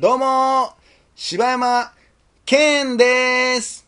[0.00, 0.72] どうもー
[1.14, 1.92] 柴山
[2.46, 3.86] 健です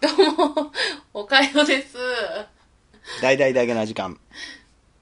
[0.00, 0.72] どうも、
[1.14, 1.96] おかよです。
[3.22, 4.18] 大々だけな時間。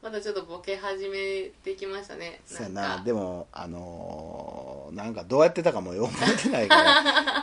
[0.02, 2.40] まだちょっとボケ始めてきましたね。
[2.46, 3.02] そうやな。
[3.02, 6.76] でも、あのー、なんかどうやってたかもよく覚えてないか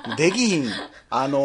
[0.07, 0.65] ら、 できひん。
[1.09, 1.39] あの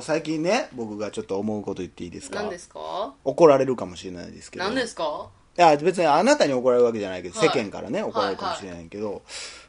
[0.00, 2.40] ー、最近ね、僕がちょっと思うこと言っていいですか？
[2.42, 3.14] 何ですか？
[3.24, 4.64] 怒られるかもしれないですけど。
[4.66, 5.30] 何ですか？
[5.58, 7.48] いや、別にあなたに怒られるわけじゃないけど、はい。
[7.48, 9.22] 世間からね、怒られるかもしれないけど、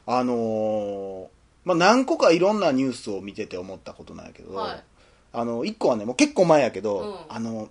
[0.06, 1.26] あのー、
[1.64, 4.84] まあ、何個かいろんなニュースを見てて思ったことなんやけど、はい。
[5.32, 7.34] あの、一個はね、もう結構前やけど、うん。
[7.34, 7.68] あの、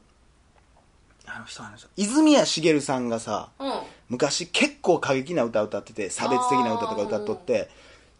[1.25, 3.71] あの人あの人、泉谷しげるさんがさ、うん。
[4.09, 7.69] 昔結構過激な歌歌ってて、差別的な歌とか歌っとって、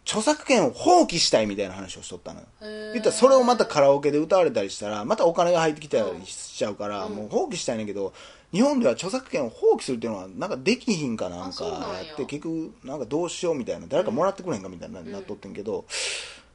[0.04, 2.46] 著作権を放棄したいみたいな話をしとったのよ。
[2.92, 8.12] 言ったらそれをまたカラオケで歌われたりしたら、またお金が入ってきたりしちゃうから、うんもう放棄したいねんけど、
[8.52, 11.70] 日本では著作権を放棄するっていうのは、なんかできひんかなんかや
[12.04, 15.84] やって、結局、なんかどうしようみたいな、誰かもらってくれへんかみたいな、なっとってんけど、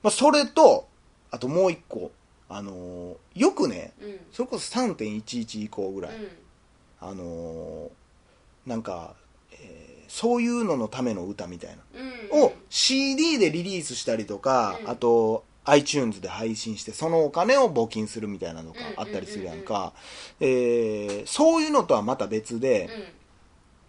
[0.03, 0.88] まあそれと、
[1.31, 2.11] あともう一個、
[2.49, 4.09] あのーよくね、うん。
[4.09, 4.19] うん。
[4.31, 6.11] それこそ3.11以降ぐらい、
[6.99, 9.16] あのーなんか、
[9.53, 11.77] えーそういうののための歌みたいな。
[12.33, 12.44] うん。
[12.44, 19.91] を CD でリリースしたりとか、うんあと iTunes で配信してそのお金を募金するみたいなのがあったりするやんか、
[20.39, 22.89] えーそういうのとはまた別で、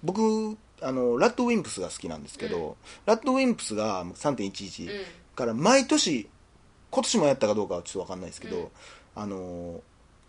[0.02, 0.14] うん。
[0.14, 2.75] 僕あのラッドウィンプスが好きなんですけど、うん
[3.06, 5.05] ラッドウィンプスが3.11うん。
[5.36, 6.28] から毎年
[6.91, 8.69] 今年もやったかどうかはちょっと分かんないですけど、うん
[9.14, 9.80] あの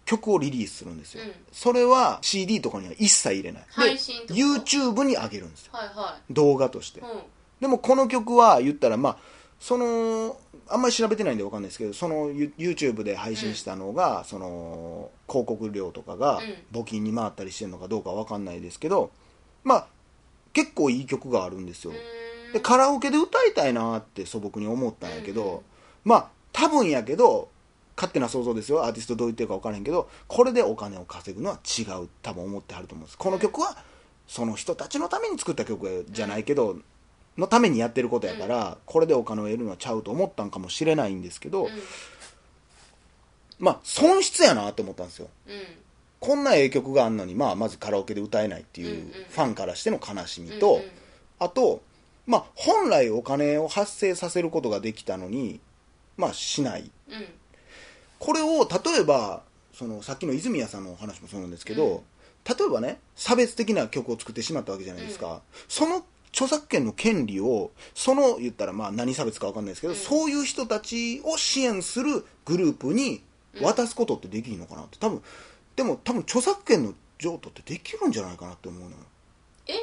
[0.09, 1.31] 曲をリリースするんですよ、うん。
[1.51, 3.65] それは CD とかには一切入れない。
[3.69, 5.73] 配信と YouTube に上げるんですよ。
[5.73, 6.99] はいは動画として。
[6.99, 7.03] い。
[7.03, 7.09] うん。
[7.61, 9.17] でもこの曲は言ったらまあ
[9.59, 10.35] その
[10.67, 16.41] あんまり調べてないんでわかんないですけどその You- YouTube で配信したのが、その広告料とかがう
[16.75, 19.11] 募金に回ったりしてるのかどうかわかんないですけど
[19.63, 19.87] まあ
[20.53, 21.93] 結構いい曲があるんですよ。
[22.53, 25.61] でカラオケで歌いたいなって素朴に思ったんやけど、うんうん。
[26.03, 27.49] まあ多分やけど
[27.99, 33.77] 勝手な想像ですよアーティストどう言ってるか分からへんけどこれでお金を稼ぐのは違う多分思ってはると思うんですこの曲は
[34.29, 36.77] その人たちのために作った曲じゃないけど、
[37.35, 41.69] のためにやってることやから、これでお金を得るのはちゃうと思ったんかもしれないんですけど、うん。
[43.57, 45.53] まあ損失やなって思ったんですようん。
[46.19, 50.81] こんなええ曲があんのに、まあ、まずカラオケで歌えないっていうファンからしての悲しみと、
[51.39, 51.81] あと、
[52.27, 55.59] まあ、本来お金を発生させることができたのに、
[56.17, 56.91] まあ、しない。
[58.19, 58.25] うん。
[58.25, 59.43] これを、例えば、
[59.73, 62.01] その、さっきの泉谷さんのお話もそうなんですけど、うん
[62.45, 65.41] 例えばね、差別的な曲を作ってしまったわけじゃないですか。
[65.67, 73.21] その著作権の権利を、その、言ったら、まあ、何差別かわかんないですけど、うんそういう人たちを支援するグループに
[73.61, 74.97] 渡すことってできるのかなって。
[74.97, 75.21] 多分、
[75.75, 78.95] でも、多分、著作権の譲渡ってできるんじゃないかなって思うのよ。
[79.67, 79.73] え？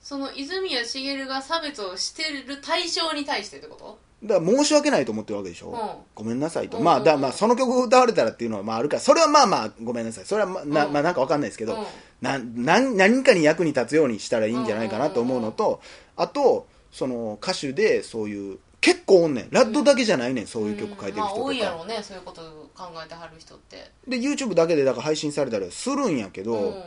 [0.00, 3.98] その泉谷しげるが差別をしてる対象に対してってこと？
[4.24, 5.78] だから申し訳ないと思ってるわけでしょ、うん。
[6.14, 6.84] ごめんなさいと、うん。
[6.84, 9.00] まあだまあその曲を歌われたらっていうのはまああるから。
[9.00, 10.24] それはまあまあごめんなさい。
[10.24, 10.92] それはま,、なうん。
[10.92, 11.84] まあなんかわかんないですけど、うん。
[12.22, 15.80] な何かに役に立つようにしたらいいんじゃないかなと思うのと、
[16.16, 19.48] あとその歌手でそういう結構おんねん。
[19.50, 23.90] ラッドだけじゃないねん、そういう曲書いてる人とか、まあ多いやろうねそういうことを考えてはる人って。
[24.08, 26.82] で YouTube だけでだから配信されたりはするんやけど、うん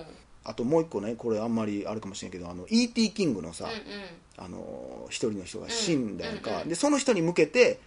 [0.48, 3.12] あともう一個ねこれあんまりあるかもしれんけどあの E.T.
[3.12, 3.72] キングのさ、うん
[4.40, 7.80] あの一人の人が死んだやんか、うんうんでその人に向けて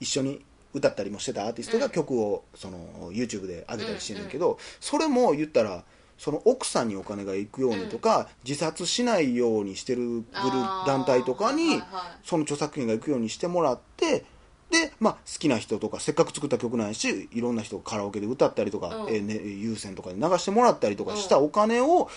[0.00, 0.42] 一緒に
[0.72, 1.90] 歌ったりもしてたアーティストがうん。
[1.90, 5.84] 曲をその YouTube で上げたりしてるんだけど、それも言ったら
[6.16, 10.24] その奥さんにお金が行くようにとか、自殺しないようにしてる
[10.86, 11.82] 団体とかに、
[12.24, 14.24] その著作権が行くようにしてもらって
[14.70, 19.08] で、まあ、好きな人とかせっかく作った曲なんやしいろんな人がカラオケで歌ったりとか、うん。
[19.08, 22.10] えーね、有線とかで流してもらったりとかしたお金を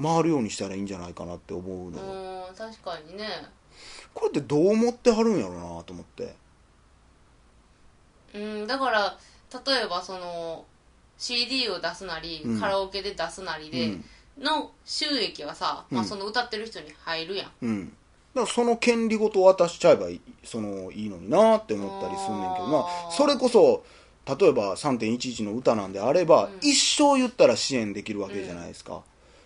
[0.00, 1.98] 回るようにしたらいいんじゃないかなって思うの。
[1.98, 3.26] よ、うん確かにね。
[4.14, 6.34] これってどう思ってはるんやろうなと思って。
[8.34, 9.18] うんだから
[9.66, 10.64] 例えばその
[11.18, 12.60] CD を出すなり、うん。
[12.60, 14.04] カラオケで出すなりで、うん。
[14.38, 16.08] の収益はさ、まあ、うん。
[16.08, 17.96] その歌ってる人に入るやん、うん
[18.36, 23.82] だからその権利ごと渡しちゃえばいいそのいいのになって思ったりすんねんけどまあそれこそ
[24.26, 29.02] 例えば3.11の歌なんであれば、うん一生言ったら支援できるわけじゃないですか、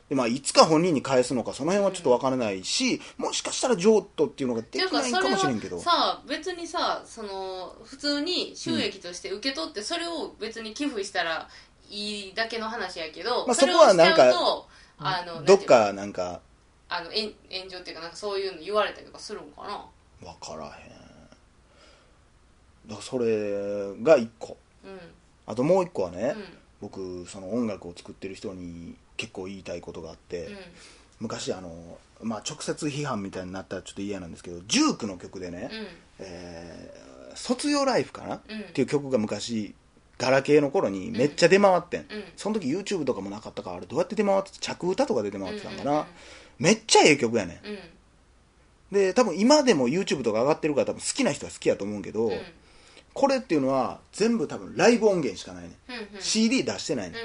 [0.09, 5.77] でまあ、いつか本人に返すのかその辺はちょっと分からないし、もしかしたら譲渡っていうのができないかもしれんけど。
[5.77, 11.47] はさ別にさその普通に収益として受け取って、それを別に寄付したら
[11.91, 14.33] いいだけの話やけど、まあそこはなんか
[14.99, 15.45] あの？
[15.45, 16.41] どっかなんか
[16.91, 19.87] あの炎炎上っていうかなんかそういうの言われたりとかするんかな？
[20.21, 20.73] 分からへん。
[22.89, 23.27] だからそれ
[24.03, 24.57] が1個。
[24.85, 24.99] うん。
[25.47, 26.45] あともう1個はね、うん。
[26.81, 30.57] 僕その音楽を作ってる人に結構言いたいことがあって、うん。
[31.21, 35.87] 昔あの、まあ、直接批判みたいになったらちょっと嫌なんですけどジュークの曲でね、うん。
[36.19, 38.61] えー卒業ライフかな、うん。
[38.61, 39.73] っていう曲が昔
[40.19, 42.07] ガラケーの頃にめっちゃ出回ってん、うん。
[42.37, 44.59] その時 YouTube とかもなかったからあれどうやって出回ってた？
[44.59, 46.07] 着歌とかで出回ってたんかな、うんうんうん
[46.61, 47.67] めっちゃええ曲やねん。
[47.67, 47.79] うん。
[48.93, 52.41] で多分今でも YouTube とか上がってるから多分好きな人は好きやと思うけど、うん。
[53.12, 56.23] これっていうのは全部多分ライブ音源しかないね、うんうん。
[56.23, 57.17] CD 出してないね、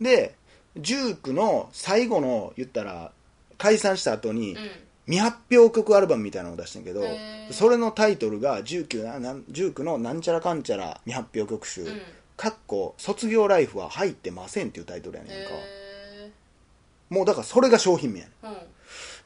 [0.00, 0.04] うん。
[0.04, 0.34] で
[0.76, 3.12] ジュークの最後の言ったら
[3.56, 4.70] 解散した後に、うん。
[5.06, 7.02] 未発表曲アルバムみたいなのを出してんけど
[7.50, 12.00] それのタイトルが19ななん19のなんちゃらかんちゃら未発表曲集、うん。
[12.36, 15.50] かっこ卒業ライフは入ってませんっていうタイトルやねんか。
[15.52, 16.30] へ
[17.10, 18.54] もうだからそれが商品名やねん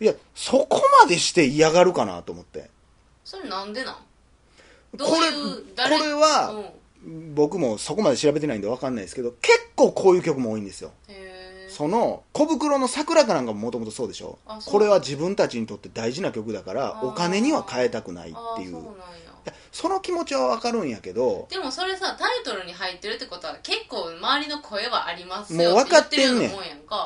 [0.00, 2.70] いやそこまでして嫌がるかなと思って。
[3.24, 3.94] それなんでなん？
[3.94, 4.00] こ
[4.98, 5.06] れ
[5.98, 6.50] これは
[7.06, 7.34] うん。
[7.34, 10.90] 僕もそこまで調べてないんで分かんないですけど結構こういう曲も多いんですよ。
[11.68, 14.38] その小袋の桜かなんかももともとそうでしょ？
[14.66, 18.76] これは自分たちにとって大事な曲だからお金には変えたくないあっていう。
[18.76, 18.82] ー
[19.72, 26.50] その気持ちは分かるんやけどでもそれさタイトルに入ってるってことは結構周りの声はありますよもう分かってんねん。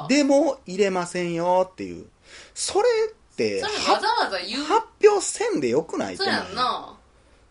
[0.08, 2.06] でも入れませんよっていう
[2.54, 4.64] それってそれはわざわざ言う？
[4.64, 6.94] 発表せんでよくないそうやんな。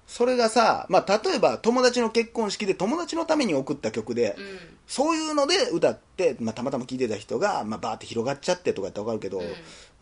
[0.07, 4.59] それがさ、まあ、例えば友達の結婚式で友達のために送った曲で、うん。
[4.87, 9.41] そういうので歌って、まあ、たまたま聴いてた人が、まあ、バーって広がっちゃってとかやって分かるけど、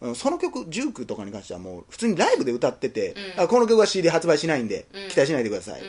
[0.01, 0.15] うん。
[0.15, 3.43] その曲ジュークとかに関してはもう普通にライブで歌ってて、うん。
[3.43, 5.09] あこの曲は CD 発売しないんで、うん。
[5.09, 5.81] 期待しないでください、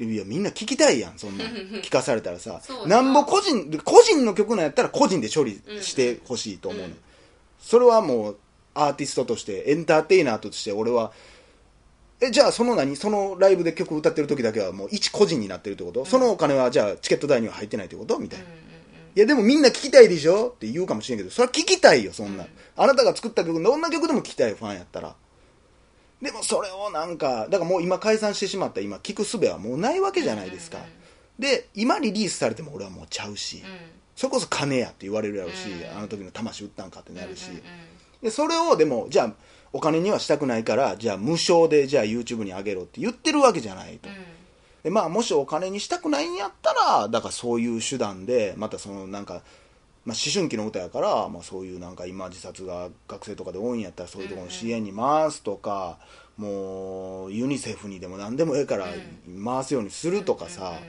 [0.00, 0.12] うん。
[0.12, 1.44] いやみんな聞きたいやんそんな。
[1.44, 1.46] ん
[1.80, 2.60] 聞かされたらさ。
[2.64, 3.02] そうやな。
[3.02, 6.98] なんぼ個人個人の曲なんやったら個人で処理してほしいと思うね、うん
[7.62, 8.36] それはもう
[8.74, 11.12] アーティストとしてエンターテイナーとして俺は
[12.20, 12.94] えじゃあその何？
[12.96, 18.18] そのライブで曲歌ってる時だけはもう一個人になってるってこと、そのお金はじゃあチケット代には入ってないってこと？
[18.18, 18.58] みたいな、うんうん
[19.14, 20.48] いやでもみんな聞きたいでしょ？
[20.48, 22.50] って言うかもしれんけどそれは聞きたいよそんな、うん。
[22.76, 25.14] あなたが作った曲どんな曲でも聞きたいファンやったら。
[26.22, 30.90] でもそれをなんかだからもう今解散してしまった今聞く術はもうないわけじゃないですか、うんうん。
[31.38, 35.98] で今リリースされても俺はもうちゃうし、うんそれこそ金やって言われるやろうし、うん。
[35.98, 37.62] あの時の魂売ったんかってなるし、うんうん
[38.22, 39.32] でそれをでもじゃあ
[39.72, 44.14] お金にはしたくないからじゃあ無償でじゃあ YouTube に上げろって言ってるわけじゃないと、うん。
[44.84, 49.42] でまあもしお金にしたくないんやったらだからそういう手段でまたそのなんか、
[50.04, 55.98] まあ、思春期の歌やから、まあ、そういうなんか今自殺が学生とかで多いんやったらそういうところの支援に回すとか、
[56.36, 58.86] もうユニセフにでも何でもええから
[59.44, 60.82] 回すようにするとかさ、うんうん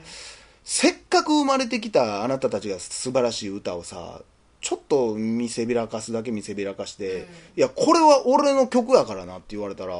[0.64, 4.22] せっかく生まれてきたあなたたちが素晴らしい歌をさ
[4.62, 7.22] ちょっと見せびらかすだけ見せびらかして、うん。
[7.22, 7.26] い
[7.58, 9.94] やこれは俺の曲やからなって言われたら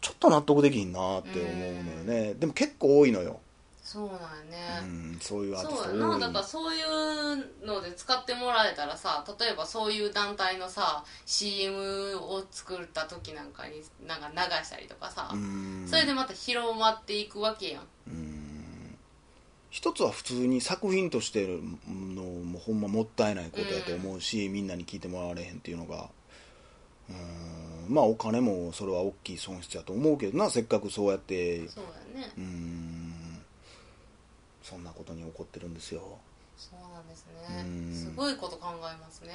[0.00, 3.38] ちょっと納得できひんなって思うのよね、でも結構多いのよ、
[3.82, 4.18] そうなん
[4.50, 15.84] やうね、ん、そういうアーティスそうやト多ないだからそういうので使ってもらえたらさ例えばそういう団体のさ CM を作った時なんかになんか流したりとかさ、うん。
[15.86, 17.82] それでまた広まっていくわけやん
[19.72, 21.46] 一つは普通に作品として
[21.88, 26.10] のもうほんまもったいないことやと思うし、みんなに聞いてもらわれへんっていうのが
[27.08, 31.84] うんまあお金もそれは大きい損失やと思うけどなせっかくそうやってそう
[32.14, 32.32] やね。
[32.36, 33.14] うん
[34.62, 36.18] そんなことに起こってるんですよ
[36.70, 37.90] そうなんですうん。
[37.90, 39.30] ねすごいこと考えますね。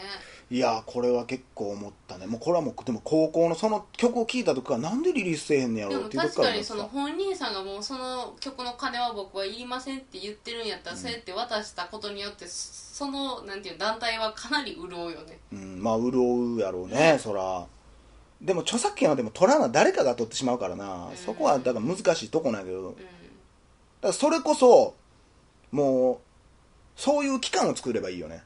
[0.50, 2.28] いやこれは結構思ったね。
[2.28, 15.40] もうこれはもうでも高校のその曲を聴いた時からなんでリリースせえへんねやろうっていう時確かにその本人さんがもうその曲の金は僕はいりませんって言ってるんやったら、そうやって渡したことによってそのなんていうの団体はかなり潤うよね。
[15.52, 17.66] うん、まあ潤うやろうね、そら。
[18.42, 21.16] でも著作権はでも取らな誰かが取ってしまうからな、うん。
[21.18, 22.90] そこはだから難しいとこなんやけど。
[22.90, 23.08] だかうん
[24.02, 24.96] らそれこそ
[25.72, 26.18] もう
[26.98, 28.44] そういう機関を作ればいいよね。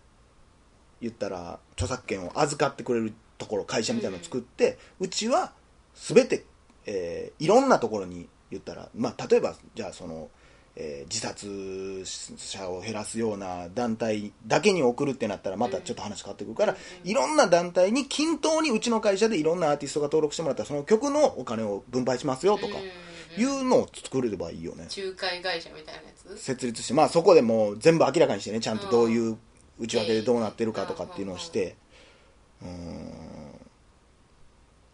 [1.02, 5.54] 言ったら著作権を預かってくれるところ会社みたいなのを作って、うちは
[5.96, 6.46] 全て、
[6.86, 10.30] えーいろんなところに言ったら、まあ、例えばじゃあその、
[10.76, 12.04] えー自殺
[12.38, 26.38] 者を減らすような団体だけに送るってなったらまたちょっと話変わってくるから、いろんな団体に均等にうちの会社でいろんなアーティストが登録してもらったらその曲のお金を分配しますよとかうんいうのを作れればいいよね、仲介会社みたいなやつ？
[26.38, 29.38] 設立してまあそこでもう全部明らかにしてねちゃんとどういう
[29.80, 31.76] 内訳でどうなってるかとかっていうのをして
[32.62, 33.54] うーんっ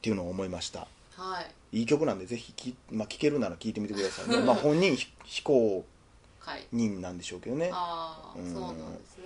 [0.02, 0.88] ていうのを思いました。
[1.16, 1.42] は
[1.72, 1.80] い。
[1.80, 4.44] いい曲なんでぜひき、まあ、聴けるなら聴いてみてくださいね。
[4.44, 5.84] まあ本人非非公
[6.40, 7.72] はい認なんでしょうけどね。
[7.74, 8.54] ああうん。
[8.54, 9.26] そうなんですね。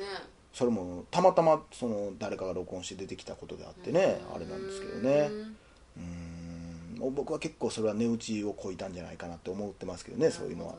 [0.54, 5.30] それもたまたまその誰かが録音して出てきたことであってねあれなんですけどね。
[5.98, 6.31] うん
[7.10, 10.76] 僕は結構それは値打ちをこいたんじゃないかなって思ってますけどねそういうのは。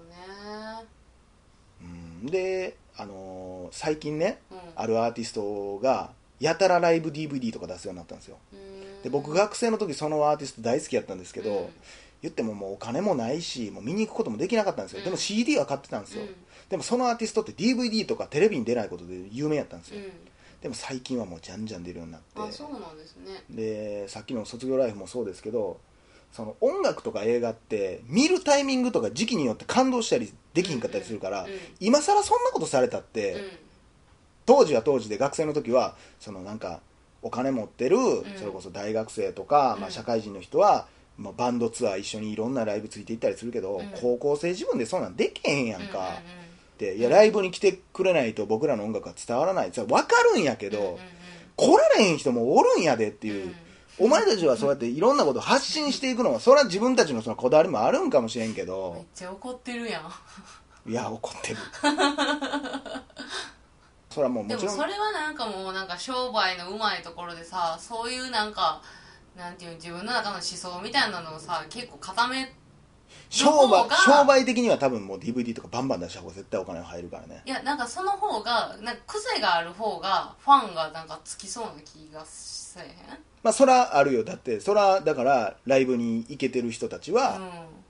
[1.80, 2.26] うん。
[2.26, 8.36] で、あのー最近ねほどねあるアーティストがやたらライブ DVD とか出すようになったんですよ。
[8.52, 9.02] うん。
[9.02, 11.68] で僕学生の時そのアーティスト大好きやったんですけど、うん。
[12.22, 15.04] 言ってももうお金もないしもう見に行くこともできなかったんですよ、うん。
[15.06, 16.28] でも CD は買ってたんですよ、うん。
[16.68, 20.12] でもそのアーティストって DVD とかテレビに出ないことで有名やったんですよ、うん。
[20.62, 22.26] でも最近はもうじゃんじゃん出るようになって。
[22.40, 23.42] あそうなんですね。
[23.50, 25.80] でさっきの卒業ライフもそうですけど
[26.32, 31.50] その音楽とか映画って見るタイミングとか時期によって感動したりできひんかったりするから、うん。
[31.50, 33.40] うん今更そんなことされたって、うん。
[34.46, 36.80] 当時は当時で学生の時はそのなんか
[37.20, 38.24] お金持ってる、ん。
[38.36, 39.80] それこそ大学生とか、うん。
[39.82, 40.86] まあ、社会人の人は、
[41.18, 43.90] まあ、バンドツアー一緒にいろんなライブついていったりするけど、うん。
[44.00, 46.12] 高校生自分でそんなんできへんやんか、うんうん
[46.78, 49.70] でいやライブに来てくれないと僕らの音楽は伝わらない。
[49.72, 50.98] それ分かるんやけど、
[51.54, 53.54] 来られへん人もおるんやでっていう、うん
[53.98, 60.90] お前たちはそうやっていろんなことを発信していくのはそれは自分たちのそのこだわりもあるんかもしれんけめっどちゃ怒ってるやん。
[60.90, 61.58] いや怒ってる。
[64.10, 64.76] それはもうでももちろん。
[64.76, 68.82] それはなんかもうなんか商売のうまいところでさそういうなんか
[69.36, 72.52] なんていうの自分の中の思想みたいなのをさ結構固め
[73.30, 77.42] 商売商売的には多分もう DVD とかバンバン出した方が絶対お金が入るからね。
[77.46, 82.92] いやなんかその方がなんか癖がある方がファンがなんかつきそうな気がせえへん？
[83.42, 84.22] まあそらあるよ。
[84.24, 87.40] だってそらだからライブに行けてる人たちは、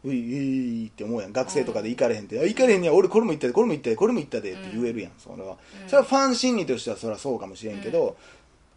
[0.04, 1.32] うい、いいって思うやん。
[1.32, 2.94] 学生とかで行かれへんって、あ行かれへんねや。
[2.94, 5.88] 俺これも行ったでこれも行ったでこれも行ったでって言えるやん、それは、うん。
[5.88, 8.16] それはファン心理としてはそれはそうかもしれんけど、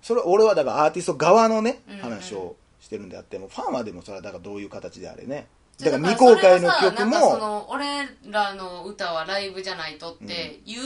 [0.02, 1.98] それは俺はだからアーティスト側のねうん。
[2.00, 5.48] 話をしてるんであってもファンはでもそれはだからどういう形であれね
[5.80, 7.86] だから未公開の曲さなんかそもの俺
[8.30, 10.82] らの歌はライブじゃないとっていう、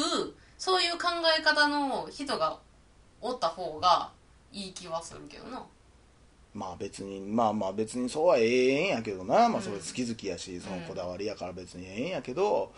[0.58, 2.58] そういう考え方の人が
[3.22, 4.10] おった方が
[4.52, 5.64] いい気はするけどな。
[6.54, 12.72] まあ別にまあまあ別にそうはええんやけどな、まあうんそれ好き好きやしそのこだわりやから別にええんやけど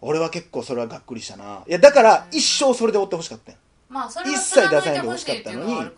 [0.00, 1.62] 俺は結構それはがっくりしたな。
[1.66, 3.58] いやだから一生それで追ってほしかったんや。
[3.88, 5.90] まあそれは一切出さないでほほしかったのに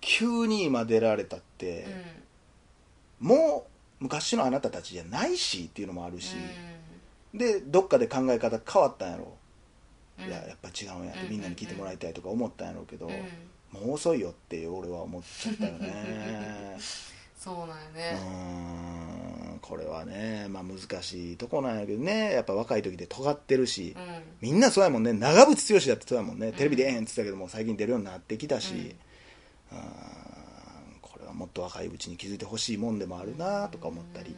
[0.00, 1.86] 急に今出られたって、
[3.20, 3.73] うもう
[4.04, 6.36] 昔のあなたたちじゃないしっていうのもあるし、
[7.34, 7.38] ん。
[7.38, 9.32] でどっかで考え方変わったんやろ、
[10.18, 10.26] うん。
[10.26, 11.30] いややっぱ違うんやってうん。
[11.30, 13.80] みんなに聞いてもらいたいとか思ったんやろうけど、うん。
[13.80, 16.76] もう遅いよって俺は思っちゃったよね。
[17.38, 22.32] そうなんやうねーんこれはね、まあ、難しいとこなんやけどね。
[22.32, 24.22] やっぱ若い時で尖ってるし、うん。
[24.42, 25.14] みんなそうやもんね。
[25.14, 28.96] 長渕剛だってそうやもんね、テレビでええんって言ってたけども最近出るようになってきたし、
[29.72, 30.23] うーん
[31.34, 34.36] もっと若いうちに気づいてほしいもんでもあるなとか思ったり、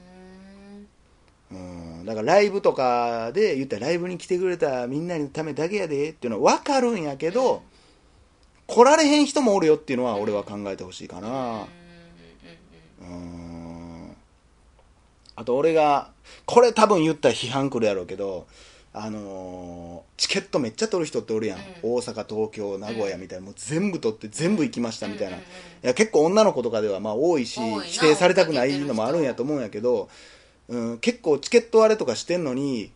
[1.53, 7.63] うん、だからライブとかで言ったらライブに来てくれたみんなのためだけやでっていうのは分かるんやけど、
[8.67, 11.67] 来られへん人もおるよっていうのは俺は考えてほしいかな、
[13.01, 14.17] うん。
[15.37, 16.11] あと俺が
[16.47, 18.47] これ多分言ったら批判来るやろうけど
[18.99, 21.65] あのーチケットめっちゃ取る人っておるやん、うん。
[21.83, 25.41] 大阪東京名古屋みたいな、もう全部取って全部行きましたみたいな、い
[25.83, 27.85] や結構女の子とかではまあ多いし多いな。
[27.85, 30.09] 指定されたくないのもあるんやと思うんやけど、
[30.69, 32.91] うん、結構チケット割れとかしてんのに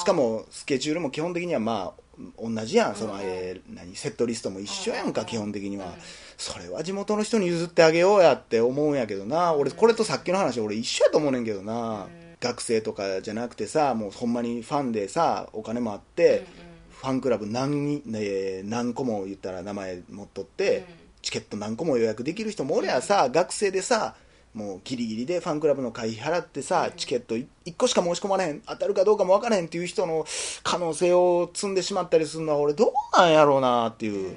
[0.00, 2.96] しかもスケジュールも基本的にはまあ同じやん。
[2.96, 3.20] その、うん。
[3.22, 5.92] えー何セットリストも一緒やんか、うん基本的には、うん
[6.36, 9.54] それは地元の人に譲ってあげようやって思うんやけどな。
[9.54, 16.44] 俺これとさっきの話俺一緒やと思うねんけどな、うん学生とかじゃなくてさもうほんまにファンでさお金もあって、
[16.90, 20.84] ファンクラブ何,、ね、何個も言ったら名前持っとって、うん。
[21.22, 24.14] チケット何個も予約できる人もおりゃさ、学生でさ
[24.52, 26.96] もうギリギリでファンクラブの会費払ってさ、うん。
[26.98, 27.46] チケット1
[27.78, 30.26] 個しか申し込まれへん当たるかどうかも分からへんっていう人の
[30.62, 34.36] 可能性を積んでしまったりするのは俺どうなんやろうなっていう、うんうん。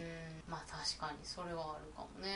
[0.50, 2.30] まあ確かにそれはあるかもね。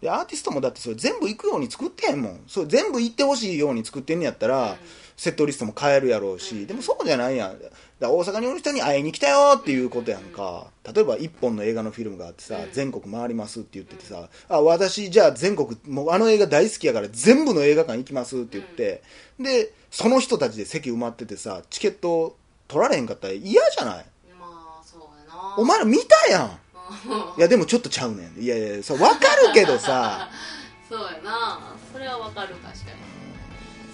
[0.00, 2.40] でアーティストもだってそれ全部行くように作ってへんもん。
[2.46, 4.76] それ全部行ってほしいように作ってんねやったら、うん
[5.16, 6.66] セットリストも変えるやろうし、うん。
[6.66, 7.58] でもそうじゃないやん。
[7.98, 12.72] だ大阪におる人に会いに来たよっていうことやんか、例えば一本の映画のフィルムがあってさ、うん。
[12.72, 19.02] 全国回りますって言っててさ、あ私じゃあ全国もうあの映画大好きやから全部の映画館行きますって言って、
[19.40, 22.36] でその人たちで席埋まっててさチケット
[22.68, 24.04] 取られへんかったら嫌じゃない？
[24.38, 25.56] まあそうやな。
[25.56, 26.44] お前ら見たやん。
[26.44, 27.38] うん。
[27.38, 28.42] いやでもちょっとちゃうねん。
[28.42, 30.28] いやいやそう分かるけどさ。
[30.88, 31.74] そうやな。
[31.92, 33.05] それはわかる確かに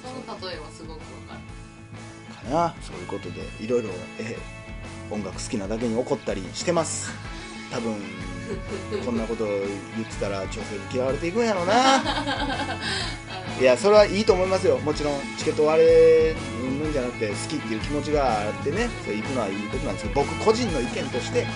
[0.03, 2.49] その例えはすごくわかる。
[2.49, 2.75] かな。
[2.83, 4.37] そういうことでいろいろえ
[5.11, 7.11] 音楽好きなだけに怒ったりしてます。
[7.71, 7.97] 多分
[9.05, 12.03] こんなこと言ってたら調整に嫌われていくんやろうな。
[13.61, 14.79] いやそれはいいと思いますよ。
[14.79, 18.91] もちろんチケット割れうんんじゃなくて好きっていう気持ちがあってね。
[19.05, 21.47] それ行くのはいいことなんですけど僕個人の意見として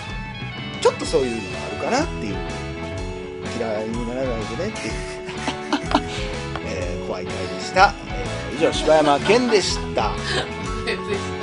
[0.81, 2.35] ちょっとそういうのがあるかなっていう。
[3.57, 4.93] 嫌いにならないでねっていう、
[6.67, 8.06] えー怖い回でした、えー
[8.57, 10.11] 以上柴山健でした。